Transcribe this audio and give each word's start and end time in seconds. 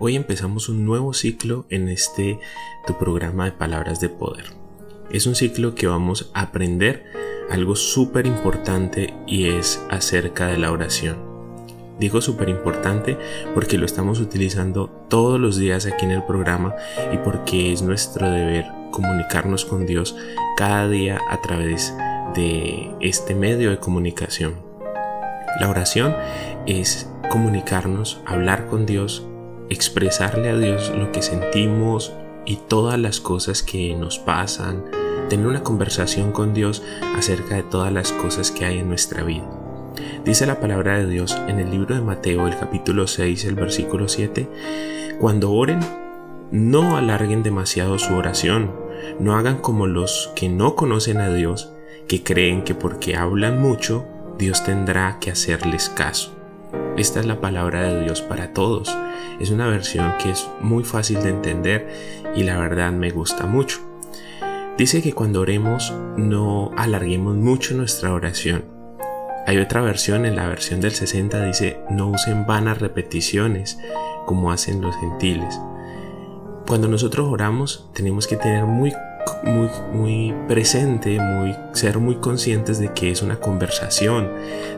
Hoy 0.00 0.16
empezamos 0.16 0.68
un 0.68 0.84
nuevo 0.84 1.14
ciclo 1.14 1.66
en 1.70 1.88
este 1.88 2.40
tu 2.84 2.98
programa 2.98 3.44
de 3.44 3.52
palabras 3.52 4.00
de 4.00 4.08
poder. 4.08 4.46
Es 5.12 5.26
un 5.26 5.36
ciclo 5.36 5.76
que 5.76 5.86
vamos 5.86 6.32
a 6.34 6.42
aprender 6.42 7.04
algo 7.48 7.76
súper 7.76 8.26
importante 8.26 9.14
y 9.28 9.50
es 9.50 9.80
acerca 9.90 10.48
de 10.48 10.58
la 10.58 10.72
oración. 10.72 11.18
Digo 12.00 12.20
súper 12.20 12.48
importante 12.48 13.16
porque 13.54 13.78
lo 13.78 13.86
estamos 13.86 14.18
utilizando 14.18 14.88
todos 15.08 15.38
los 15.38 15.58
días 15.58 15.86
aquí 15.86 16.04
en 16.04 16.10
el 16.10 16.24
programa 16.24 16.74
y 17.12 17.18
porque 17.18 17.72
es 17.72 17.80
nuestro 17.82 18.28
deber 18.28 18.66
comunicarnos 18.90 19.64
con 19.64 19.86
Dios 19.86 20.16
cada 20.56 20.88
día 20.88 21.20
a 21.30 21.40
través 21.40 21.94
de 22.34 22.90
este 23.00 23.36
medio 23.36 23.70
de 23.70 23.78
comunicación. 23.78 24.56
La 25.60 25.70
oración 25.70 26.16
es 26.66 27.08
comunicarnos, 27.30 28.20
hablar 28.26 28.66
con 28.66 28.86
Dios 28.86 29.24
expresarle 29.70 30.50
a 30.50 30.56
Dios 30.56 30.92
lo 30.96 31.12
que 31.12 31.22
sentimos 31.22 32.12
y 32.46 32.56
todas 32.56 32.98
las 32.98 33.20
cosas 33.20 33.62
que 33.62 33.94
nos 33.94 34.18
pasan, 34.18 34.84
tener 35.28 35.46
una 35.46 35.62
conversación 35.62 36.32
con 36.32 36.54
Dios 36.54 36.82
acerca 37.16 37.56
de 37.56 37.62
todas 37.62 37.92
las 37.92 38.12
cosas 38.12 38.50
que 38.50 38.64
hay 38.64 38.78
en 38.78 38.88
nuestra 38.88 39.22
vida. 39.22 39.48
Dice 40.24 40.46
la 40.46 40.60
palabra 40.60 40.98
de 40.98 41.06
Dios 41.06 41.36
en 41.48 41.58
el 41.58 41.70
libro 41.70 41.94
de 41.94 42.00
Mateo, 42.00 42.46
el 42.46 42.58
capítulo 42.58 43.06
6, 43.06 43.44
el 43.44 43.54
versículo 43.54 44.08
7, 44.08 44.48
cuando 45.20 45.52
oren, 45.52 45.80
no 46.50 46.96
alarguen 46.96 47.42
demasiado 47.42 47.98
su 47.98 48.14
oración, 48.14 48.72
no 49.18 49.36
hagan 49.36 49.58
como 49.58 49.86
los 49.86 50.32
que 50.34 50.48
no 50.48 50.74
conocen 50.74 51.18
a 51.18 51.32
Dios, 51.32 51.70
que 52.08 52.22
creen 52.22 52.64
que 52.64 52.74
porque 52.74 53.16
hablan 53.16 53.60
mucho, 53.60 54.04
Dios 54.38 54.64
tendrá 54.64 55.18
que 55.20 55.30
hacerles 55.30 55.88
caso. 55.88 56.43
Esta 56.96 57.18
es 57.18 57.26
la 57.26 57.40
palabra 57.40 57.82
de 57.82 58.04
Dios 58.04 58.22
para 58.22 58.52
todos. 58.52 58.96
Es 59.40 59.50
una 59.50 59.66
versión 59.66 60.14
que 60.22 60.30
es 60.30 60.48
muy 60.60 60.84
fácil 60.84 61.20
de 61.24 61.30
entender 61.30 61.88
y 62.36 62.44
la 62.44 62.56
verdad 62.56 62.92
me 62.92 63.10
gusta 63.10 63.46
mucho. 63.46 63.80
Dice 64.78 65.02
que 65.02 65.12
cuando 65.12 65.40
oremos 65.40 65.92
no 66.16 66.70
alarguemos 66.76 67.36
mucho 67.36 67.74
nuestra 67.74 68.14
oración. 68.14 68.64
Hay 69.44 69.58
otra 69.58 69.82
versión, 69.82 70.24
en 70.24 70.36
la 70.36 70.46
versión 70.46 70.80
del 70.80 70.92
60 70.92 71.44
dice 71.44 71.80
no 71.90 72.10
usen 72.10 72.46
vanas 72.46 72.78
repeticiones 72.78 73.76
como 74.24 74.52
hacen 74.52 74.80
los 74.80 74.94
gentiles. 74.96 75.60
Cuando 76.64 76.86
nosotros 76.86 77.26
oramos 77.28 77.90
tenemos 77.92 78.28
que 78.28 78.36
tener 78.36 78.66
muy 78.66 78.92
muy, 79.42 79.68
muy 79.92 80.34
presente, 80.48 81.18
muy, 81.20 81.54
ser 81.72 81.98
muy 81.98 82.16
conscientes 82.16 82.78
de 82.78 82.92
que 82.92 83.10
es 83.10 83.22
una 83.22 83.40
conversación, 83.40 84.30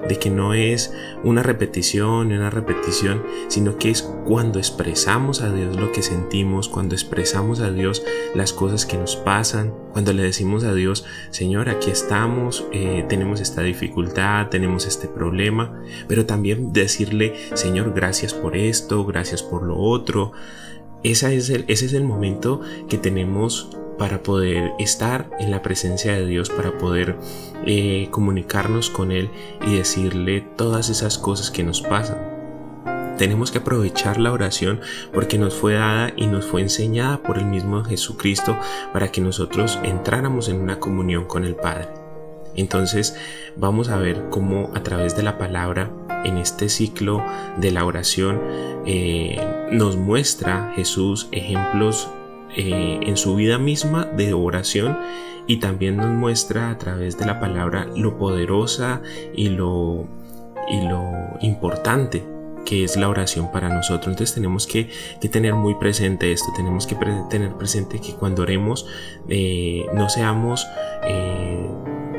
de 0.08 0.19
que 0.19 0.30
no 0.30 0.55
es 0.55 0.92
una 1.25 1.42
repetición 1.42 2.33
una 2.36 2.50
repetición, 2.50 3.22
sino 3.48 3.77
que 3.78 3.91
es 3.91 4.02
cuando 4.02 4.58
expresamos 4.58 5.42
a 5.42 5.52
Dios 5.52 5.77
lo 5.77 5.92
que 5.92 6.02
sentimos, 6.02 6.69
cuando 6.69 6.94
expresamos 6.94 7.61
a 7.61 7.70
Dios 7.70 8.02
las 8.34 8.52
cosas 8.52 8.86
que 8.86 8.97
nos 8.97 9.17
pasan, 9.17 9.72
cuando 9.92 10.12
le 10.12 10.22
decimos 10.22 10.64
a 10.64 10.74
Dios, 10.74 11.05
Señor, 11.30 11.69
aquí 11.69 11.91
estamos, 11.91 12.67
eh, 12.72 13.05
tenemos 13.08 13.41
esta 13.41 13.62
dificultad, 13.62 14.48
tenemos 14.48 14.86
este 14.86 15.08
problema, 15.08 15.80
pero 16.08 16.27
también 16.27 16.73
decirle, 16.73 17.34
Señor, 17.55 17.92
gracias 17.95 18.34
por 18.34 18.57
esto, 18.57 19.05
gracias 19.05 19.42
por 19.42 19.63
lo 19.63 19.78
otro. 19.78 20.33
Esa 21.02 21.33
es 21.33 21.51
el, 21.51 21.64
ese 21.68 21.86
es 21.86 21.92
el 21.92 22.05
momento 22.05 22.61
que 22.89 22.98
tenemos 22.98 23.70
para 23.98 24.23
poder 24.23 24.73
estar 24.79 25.30
en 25.39 25.51
la 25.51 25.62
presencia 25.62 26.12
de 26.12 26.27
Dios, 26.27 26.51
para 26.51 26.79
poder 26.79 27.17
eh, 27.64 28.08
comunicarnos 28.11 28.90
con 28.90 29.12
Él 29.12 29.30
y 29.67 29.77
decirle 29.77 30.42
todas 30.57 30.89
esas 30.89 31.18
cosas 31.18 31.51
que 31.51 31.62
nos 31.62 31.80
pasan. 31.83 32.36
Tenemos 33.18 33.51
que 33.51 33.58
aprovechar 33.58 34.18
la 34.18 34.33
oración 34.33 34.80
porque 35.12 35.39
nos 35.39 35.55
fue 35.55 35.74
dada 35.74 36.12
y 36.17 36.27
nos 36.27 36.45
fue 36.45 36.61
enseñada 36.61 37.23
por 37.23 37.39
el 37.39 37.46
mismo 37.46 37.83
Jesucristo 37.83 38.58
para 38.92 39.11
que 39.11 39.23
nosotros 39.23 39.79
entráramos 39.83 40.48
en 40.48 40.61
una 40.61 40.78
comunión 40.78 41.24
con 41.24 41.45
el 41.45 41.55
Padre. 41.57 41.89
Entonces 42.57 43.17
vamos 43.57 43.89
a 43.89 43.96
ver 43.96 44.28
cómo 44.30 44.70
a 44.74 44.83
través 44.83 45.17
de 45.17 45.23
la 45.23 45.39
palabra 45.39 45.90
en 46.24 46.39
este 46.39 46.68
ciclo 46.68 47.24
de 47.58 47.70
la 47.70 47.84
oración 47.84 48.40
eh, 48.84 49.40
nos 49.70 49.96
muestra 49.96 50.73
Jesús 50.74 51.28
ejemplos 51.33 52.08
eh, 52.56 53.00
en 53.02 53.17
su 53.17 53.36
vida 53.36 53.58
misma 53.58 54.05
de 54.05 54.33
oración 54.33 54.98
y 55.46 55.58
también 55.58 55.96
nos 55.96 56.08
muestra 56.08 56.70
a 56.70 56.78
través 56.78 57.18
de 57.18 57.27
la 57.27 57.39
palabra 57.39 57.86
lo 57.94 58.18
poderosa 58.18 59.02
y 59.34 59.48
lo, 59.48 60.06
y 60.68 60.89
lo 60.89 61.02
importante 61.40 62.24
que 62.66 62.84
es 62.84 62.96
la 62.96 63.08
oración 63.08 63.50
para 63.52 63.68
nosotros. 63.68 64.08
Entonces 64.08 64.34
tenemos 64.34 64.66
que, 64.66 64.90
tener 65.30 65.55
muy 65.55 65.77
presente 65.77 66.33
esto, 66.33 66.48
tenemos 66.55 66.86
que 66.86 66.96
tener 67.30 67.52
presente 67.52 68.00
que 68.00 68.12
cuando 68.14 68.42
oremos 68.42 68.86
eh, 69.28 69.86
no 69.95 70.11
seamos 70.11 70.66
eh, 71.05 71.66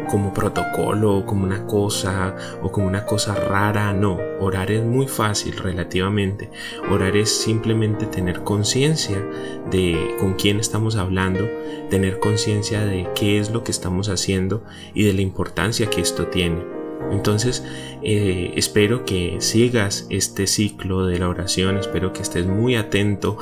como 0.07 0.33
protocolo, 0.33 1.25
como 1.25 1.43
una 1.43 1.65
cosa 1.65 2.35
o 2.61 2.71
como 2.71 2.87
una 2.87 3.05
cosa 3.05 3.35
rara, 3.35 3.93
no, 3.93 4.19
orar 4.39 4.71
es 4.71 4.83
muy 4.83 5.07
fácil 5.07 5.57
relativamente. 5.57 6.49
Orar 6.89 7.15
es 7.17 7.29
simplemente 7.29 8.05
tener 8.05 8.43
conciencia 8.43 9.23
de 9.69 10.15
con 10.19 10.33
quién 10.33 10.59
estamos 10.59 10.95
hablando, 10.95 11.47
tener 11.89 12.19
conciencia 12.19 12.85
de 12.85 13.07
qué 13.15 13.39
es 13.39 13.51
lo 13.51 13.63
que 13.63 13.71
estamos 13.71 14.09
haciendo 14.09 14.63
y 14.93 15.03
de 15.03 15.13
la 15.13 15.21
importancia 15.21 15.89
que 15.89 16.01
esto 16.01 16.27
tiene. 16.27 16.76
Entonces, 17.11 17.63
eh, 18.03 18.53
espero 18.55 19.05
que 19.05 19.37
sigas 19.39 20.07
este 20.09 20.47
ciclo 20.47 21.05
de 21.05 21.19
la 21.19 21.29
oración, 21.29 21.77
espero 21.77 22.13
que 22.13 22.21
estés 22.21 22.45
muy 22.45 22.75
atento 22.75 23.37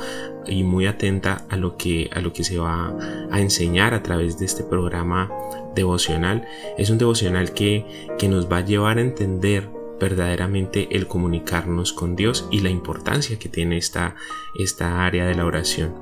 y 0.46 0.62
muy 0.64 0.86
atenta 0.86 1.44
a 1.48 1.56
lo 1.56 1.76
que, 1.76 2.10
a 2.12 2.20
lo 2.20 2.32
que 2.32 2.44
se 2.44 2.58
va 2.58 2.96
a 3.30 3.40
enseñar 3.40 3.94
a 3.94 4.02
través 4.02 4.38
de 4.38 4.46
este 4.46 4.62
programa 4.62 5.30
devocional. 5.74 6.46
Es 6.78 6.90
un 6.90 6.98
devocional 6.98 7.52
que, 7.52 8.08
que 8.18 8.28
nos 8.28 8.50
va 8.50 8.58
a 8.58 8.64
llevar 8.64 8.98
a 8.98 9.02
entender 9.02 9.68
verdaderamente 10.00 10.88
el 10.90 11.06
comunicarnos 11.06 11.92
con 11.92 12.16
Dios 12.16 12.46
y 12.50 12.60
la 12.60 12.70
importancia 12.70 13.38
que 13.38 13.48
tiene 13.48 13.78
esta, 13.78 14.14
esta 14.58 15.04
área 15.04 15.26
de 15.26 15.34
la 15.34 15.46
oración. 15.46 15.94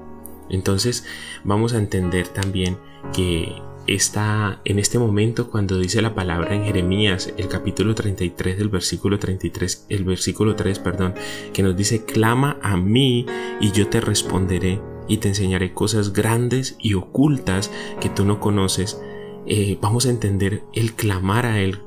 Entonces 0.51 1.05
vamos 1.43 1.75
a 1.75 1.79
entender 1.79 2.29
también 2.29 2.77
que 3.13 3.53
está 3.87 4.61
en 4.65 4.79
este 4.79 4.99
momento 4.99 5.51
cuando 5.51 5.79
dice 5.79 6.01
la 6.01 6.15
palabra 6.15 6.55
en 6.55 6.65
Jeremías, 6.65 7.33
el 7.37 7.49
capítulo 7.49 7.95
33 7.95 8.57
del 8.59 8.69
versículo 8.69 9.19
33, 9.19 9.87
el 9.89 10.05
versículo 10.05 10.57
3, 10.57 10.79
perdón, 10.79 11.15
que 11.53 11.63
nos 11.63 11.77
dice, 11.77 12.05
clama 12.05 12.59
a 12.63 12.77
mí 12.77 13.27
y 13.61 13.73
yo 13.73 13.89
te 13.89 14.01
responderé 14.01 14.81
y 15.09 15.19
te 15.19 15.29
enseñaré 15.29 15.75
cosas 15.75 16.13
grandes 16.13 16.77
y 16.81 16.95
ocultas 16.95 17.71
que 18.01 18.09
tú 18.09 18.25
no 18.25 18.41
conoces. 18.41 19.01
Eh, 19.47 19.79
vamos 19.81 20.07
a 20.07 20.11
entender 20.11 20.63
el 20.73 20.95
clamar 20.95 21.45
a 21.45 21.61
Él. 21.61 21.81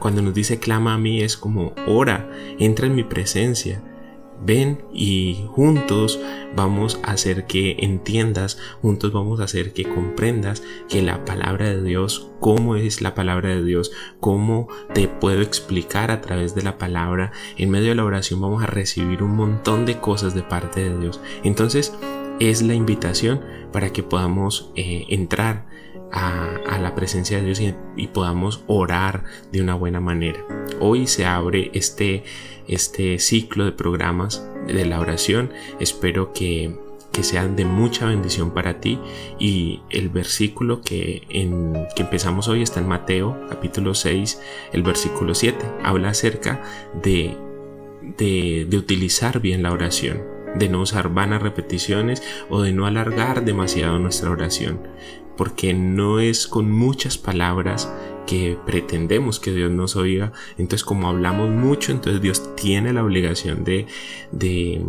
Cuando 0.00 0.22
nos 0.22 0.34
dice 0.34 0.58
clama 0.58 0.94
a 0.94 0.98
mí 0.98 1.22
es 1.22 1.36
como 1.36 1.74
ora, 1.86 2.30
entra 2.58 2.86
en 2.86 2.94
mi 2.94 3.04
presencia, 3.04 3.82
Ven 4.44 4.82
y 4.92 5.44
juntos 5.48 6.20
vamos 6.54 7.00
a 7.02 7.12
hacer 7.12 7.46
que 7.46 7.76
entiendas, 7.80 8.58
juntos 8.82 9.12
vamos 9.12 9.40
a 9.40 9.44
hacer 9.44 9.72
que 9.72 9.84
comprendas 9.84 10.62
que 10.88 11.02
la 11.02 11.24
palabra 11.24 11.68
de 11.68 11.82
Dios, 11.82 12.30
cómo 12.40 12.76
es 12.76 13.00
la 13.00 13.14
palabra 13.14 13.50
de 13.50 13.64
Dios, 13.64 13.90
cómo 14.20 14.68
te 14.94 15.08
puedo 15.08 15.42
explicar 15.42 16.10
a 16.10 16.20
través 16.20 16.54
de 16.54 16.62
la 16.62 16.78
palabra. 16.78 17.32
En 17.56 17.70
medio 17.70 17.88
de 17.88 17.94
la 17.96 18.04
oración 18.04 18.40
vamos 18.40 18.62
a 18.62 18.66
recibir 18.66 19.22
un 19.22 19.36
montón 19.36 19.86
de 19.86 19.98
cosas 19.98 20.34
de 20.34 20.42
parte 20.42 20.88
de 20.88 20.98
Dios. 20.98 21.20
Entonces 21.42 21.94
es 22.40 22.62
la 22.62 22.74
invitación 22.74 23.40
para 23.72 23.90
que 23.90 24.02
podamos 24.02 24.70
eh, 24.76 25.06
entrar 25.08 25.66
a, 26.12 26.78
la 26.80 26.94
presencia 26.94 27.38
de 27.38 27.44
Dios 27.44 27.60
y, 27.96 28.06
podamos 28.08 28.62
orar 28.66 29.24
de 29.52 29.60
una 29.60 29.74
buena 29.74 30.00
manera. 30.00 30.44
Hoy 30.80 31.06
se 31.06 31.26
abre 31.26 31.70
este, 31.74 32.24
este 32.66 33.18
ciclo 33.18 33.64
de 33.64 33.72
programas 33.72 34.46
de 34.66 34.84
la 34.84 35.00
oración. 35.00 35.52
Espero 35.80 36.32
que, 36.32 36.76
que 37.12 37.22
sean 37.22 37.56
de 37.56 37.64
mucha 37.64 38.06
bendición 38.06 38.52
para 38.52 38.80
ti 38.80 38.98
y 39.38 39.80
el 39.90 40.08
versículo 40.08 40.80
que, 40.82 41.26
empezamos 41.96 42.48
hoy 42.48 42.62
está 42.62 42.80
en 42.80 42.88
Mateo 42.88 43.38
capítulo 43.48 43.94
6, 43.94 44.40
el 44.72 44.82
versículo 44.82 45.34
7. 45.34 45.58
Habla 45.82 46.10
acerca 46.10 46.62
de, 47.02 47.36
de 48.16 48.76
utilizar 48.76 49.40
bien 49.40 49.62
la 49.62 49.72
oración 49.72 50.37
de 50.56 50.68
no 50.68 50.80
usar 50.80 51.08
vanas 51.12 51.42
repeticiones 51.42 52.22
o 52.48 52.62
de 52.62 52.72
no 52.72 52.86
alargar 52.86 53.44
demasiado 53.44 53.98
nuestra 53.98 54.30
oración, 54.30 54.80
porque 55.36 55.74
no 55.74 56.20
es 56.20 56.46
con 56.46 56.70
muchas 56.70 57.18
palabras 57.18 57.92
que 58.26 58.58
pretendemos 58.66 59.40
que 59.40 59.52
Dios 59.52 59.70
nos 59.70 59.96
oiga. 59.96 60.32
Entonces, 60.58 60.84
como 60.84 61.08
hablamos 61.08 61.48
mucho, 61.48 61.92
entonces 61.92 62.20
Dios 62.20 62.54
tiene 62.56 62.92
la 62.92 63.02
obligación 63.02 63.64
de, 63.64 63.86
de, 64.32 64.84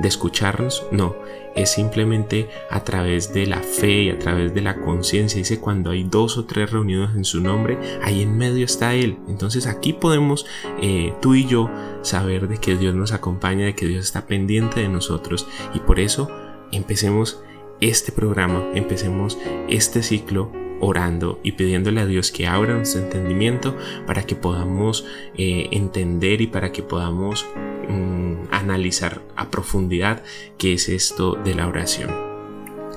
de 0.00 0.08
escucharnos. 0.08 0.84
No, 0.90 1.14
es 1.54 1.70
simplemente 1.70 2.48
a 2.70 2.84
través 2.84 3.32
de 3.32 3.46
la 3.46 3.60
fe 3.60 4.02
y 4.02 4.10
a 4.10 4.18
través 4.18 4.54
de 4.54 4.60
la 4.60 4.80
conciencia. 4.80 5.38
Dice, 5.38 5.60
cuando 5.60 5.90
hay 5.90 6.04
dos 6.04 6.38
o 6.38 6.44
tres 6.44 6.70
reunidos 6.70 7.14
en 7.14 7.24
su 7.24 7.40
nombre, 7.40 7.78
ahí 8.02 8.22
en 8.22 8.36
medio 8.36 8.64
está 8.64 8.94
Él. 8.94 9.18
Entonces 9.28 9.66
aquí 9.66 9.92
podemos, 9.92 10.46
eh, 10.80 11.12
tú 11.20 11.34
y 11.34 11.46
yo, 11.46 11.70
saber 12.02 12.48
de 12.48 12.58
que 12.58 12.76
Dios 12.76 12.94
nos 12.94 13.12
acompaña, 13.12 13.66
de 13.66 13.74
que 13.74 13.86
Dios 13.86 14.04
está 14.04 14.26
pendiente 14.26 14.80
de 14.80 14.88
nosotros. 14.88 15.46
Y 15.74 15.80
por 15.80 16.00
eso 16.00 16.30
empecemos 16.72 17.42
este 17.80 18.12
programa, 18.12 18.64
empecemos 18.74 19.38
este 19.68 20.02
ciclo 20.02 20.52
orando 20.80 21.38
y 21.44 21.52
pidiéndole 21.52 22.00
a 22.00 22.06
Dios 22.06 22.32
que 22.32 22.46
abra 22.46 22.74
nuestro 22.74 23.02
entendimiento 23.02 23.76
para 24.06 24.24
que 24.24 24.34
podamos 24.34 25.06
eh, 25.36 25.68
entender 25.70 26.40
y 26.40 26.48
para 26.48 26.72
que 26.72 26.82
podamos 26.82 27.46
mm, 27.88 28.48
analizar 28.50 29.22
a 29.36 29.50
profundidad 29.50 30.22
qué 30.58 30.74
es 30.74 30.88
esto 30.88 31.34
de 31.34 31.54
la 31.54 31.66
oración. 31.66 32.10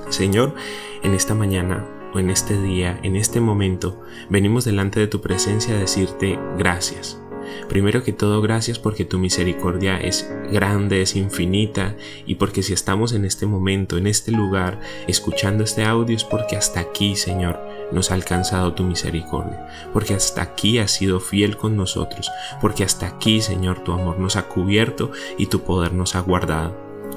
Señor, 0.08 0.54
en 1.02 1.14
esta 1.14 1.34
mañana 1.34 1.86
o 2.14 2.18
en 2.18 2.30
este 2.30 2.60
día, 2.60 2.98
en 3.02 3.16
este 3.16 3.40
momento, 3.40 4.02
venimos 4.30 4.64
delante 4.64 5.00
de 5.00 5.08
tu 5.08 5.20
presencia 5.20 5.74
a 5.74 5.78
decirte 5.78 6.38
gracias. 6.56 7.20
Primero 7.68 8.02
que 8.02 8.12
todo, 8.12 8.40
gracias 8.42 8.78
porque 8.78 9.04
tu 9.04 9.18
misericordia 9.18 9.98
es 9.98 10.30
grande, 10.52 11.02
es 11.02 11.16
infinita 11.16 11.96
y 12.26 12.36
porque 12.36 12.62
si 12.62 12.72
estamos 12.72 13.12
en 13.12 13.24
este 13.24 13.46
momento, 13.46 13.96
en 13.96 14.06
este 14.06 14.32
lugar, 14.32 14.80
escuchando 15.06 15.64
este 15.64 15.84
audio 15.84 16.16
es 16.16 16.24
porque 16.24 16.56
hasta 16.56 16.80
aquí, 16.80 17.16
Señor, 17.16 17.60
nos 17.92 18.10
ha 18.10 18.14
alcanzado 18.14 18.74
tu 18.74 18.84
misericordia, 18.84 19.66
porque 19.92 20.14
hasta 20.14 20.42
aquí 20.42 20.78
has 20.78 20.90
sido 20.90 21.20
fiel 21.20 21.56
con 21.56 21.76
nosotros, 21.76 22.30
porque 22.60 22.84
hasta 22.84 23.06
aquí, 23.06 23.40
Señor, 23.40 23.80
tu 23.80 23.92
amor 23.92 24.18
nos 24.18 24.36
ha 24.36 24.48
cubierto 24.48 25.10
y 25.38 25.46
tu 25.46 25.62
poder 25.62 25.92
nos 25.92 26.14
ha 26.14 26.20
guardado. 26.20 26.76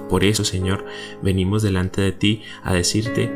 Por 0.10 0.24
eso, 0.24 0.44
Señor, 0.44 0.86
venimos 1.22 1.62
delante 1.62 2.02
de 2.02 2.12
ti 2.12 2.44
a 2.64 2.74
decirte, 2.74 3.32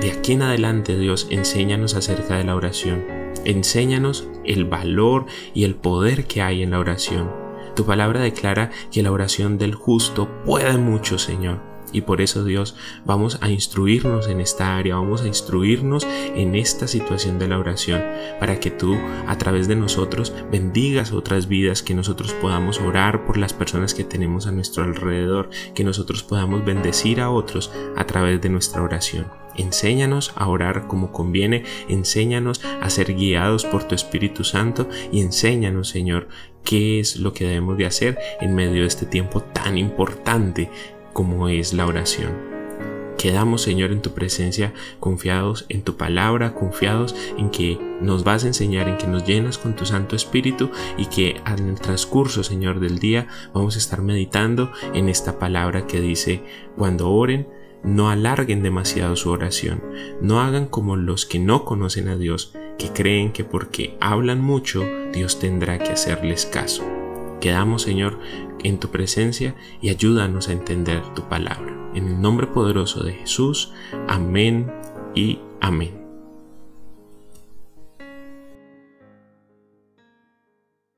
de 0.00 0.10
aquí 0.10 0.32
en 0.32 0.42
adelante, 0.42 0.98
Dios, 0.98 1.26
enséñanos 1.30 1.94
acerca 1.94 2.36
de 2.36 2.44
la 2.44 2.54
oración 2.54 3.26
Enséñanos 3.46 4.28
el 4.44 4.64
valor 4.64 5.26
y 5.54 5.62
el 5.62 5.76
poder 5.76 6.26
que 6.26 6.42
hay 6.42 6.64
en 6.64 6.72
la 6.72 6.80
oración. 6.80 7.30
Tu 7.76 7.86
palabra 7.86 8.20
declara 8.20 8.72
que 8.90 9.04
la 9.04 9.12
oración 9.12 9.56
del 9.56 9.76
justo 9.76 10.28
puede 10.44 10.78
mucho, 10.78 11.16
Señor. 11.16 11.75
Y 11.92 12.02
por 12.02 12.20
eso 12.20 12.44
Dios 12.44 12.74
vamos 13.04 13.38
a 13.40 13.50
instruirnos 13.50 14.28
en 14.28 14.40
esta 14.40 14.76
área, 14.76 14.96
vamos 14.96 15.22
a 15.22 15.26
instruirnos 15.26 16.06
en 16.34 16.54
esta 16.54 16.86
situación 16.86 17.38
de 17.38 17.48
la 17.48 17.58
oración, 17.58 18.02
para 18.40 18.60
que 18.60 18.70
tú 18.70 18.96
a 19.26 19.38
través 19.38 19.68
de 19.68 19.76
nosotros 19.76 20.32
bendigas 20.50 21.12
otras 21.12 21.48
vidas, 21.48 21.82
que 21.82 21.94
nosotros 21.94 22.32
podamos 22.34 22.80
orar 22.80 23.24
por 23.24 23.36
las 23.36 23.52
personas 23.52 23.94
que 23.94 24.04
tenemos 24.04 24.46
a 24.46 24.52
nuestro 24.52 24.84
alrededor, 24.84 25.50
que 25.74 25.84
nosotros 25.84 26.22
podamos 26.22 26.64
bendecir 26.64 27.20
a 27.20 27.30
otros 27.30 27.70
a 27.96 28.04
través 28.04 28.40
de 28.40 28.48
nuestra 28.48 28.82
oración. 28.82 29.26
Enséñanos 29.56 30.32
a 30.36 30.48
orar 30.48 30.86
como 30.86 31.12
conviene, 31.12 31.64
enséñanos 31.88 32.60
a 32.64 32.90
ser 32.90 33.14
guiados 33.14 33.64
por 33.64 33.84
tu 33.84 33.94
Espíritu 33.94 34.44
Santo 34.44 34.88
y 35.10 35.20
enséñanos, 35.20 35.88
Señor, 35.88 36.28
qué 36.62 37.00
es 37.00 37.16
lo 37.16 37.32
que 37.32 37.46
debemos 37.46 37.78
de 37.78 37.86
hacer 37.86 38.18
en 38.40 38.54
medio 38.54 38.82
de 38.82 38.88
este 38.88 39.06
tiempo 39.06 39.40
tan 39.40 39.78
importante 39.78 40.70
como 41.16 41.48
es 41.48 41.72
la 41.72 41.86
oración. 41.86 42.34
Quedamos, 43.16 43.62
Señor, 43.62 43.90
en 43.90 44.02
tu 44.02 44.12
presencia, 44.12 44.74
confiados 45.00 45.64
en 45.70 45.80
tu 45.80 45.96
palabra, 45.96 46.52
confiados 46.52 47.16
en 47.38 47.48
que 47.48 47.78
nos 48.02 48.22
vas 48.22 48.44
a 48.44 48.48
enseñar, 48.48 48.86
en 48.86 48.98
que 48.98 49.06
nos 49.06 49.24
llenas 49.24 49.56
con 49.56 49.74
tu 49.74 49.86
Santo 49.86 50.14
Espíritu 50.14 50.70
y 50.98 51.06
que 51.06 51.40
en 51.46 51.70
el 51.70 51.80
transcurso, 51.80 52.44
Señor, 52.44 52.80
del 52.80 52.98
día 52.98 53.28
vamos 53.54 53.76
a 53.76 53.78
estar 53.78 54.02
meditando 54.02 54.70
en 54.92 55.08
esta 55.08 55.38
palabra 55.38 55.86
que 55.86 56.02
dice, 56.02 56.42
cuando 56.76 57.10
oren, 57.10 57.48
no 57.82 58.10
alarguen 58.10 58.62
demasiado 58.62 59.16
su 59.16 59.30
oración, 59.30 59.82
no 60.20 60.42
hagan 60.42 60.66
como 60.66 60.96
los 60.96 61.24
que 61.24 61.38
no 61.38 61.64
conocen 61.64 62.08
a 62.08 62.18
Dios, 62.18 62.52
que 62.76 62.90
creen 62.90 63.32
que 63.32 63.42
porque 63.42 63.96
hablan 64.02 64.42
mucho, 64.42 64.84
Dios 65.14 65.38
tendrá 65.38 65.78
que 65.78 65.92
hacerles 65.92 66.44
caso. 66.44 66.95
Quedamos, 67.46 67.82
Señor, 67.82 68.18
en 68.64 68.80
tu 68.80 68.88
presencia 68.88 69.54
y 69.80 69.90
ayúdanos 69.90 70.48
a 70.48 70.52
entender 70.52 71.00
tu 71.14 71.28
palabra. 71.28 71.72
En 71.94 72.08
el 72.08 72.20
nombre 72.20 72.48
poderoso 72.48 73.04
de 73.04 73.12
Jesús, 73.12 73.72
amén 74.08 74.68
y 75.14 75.38
amén. 75.60 76.05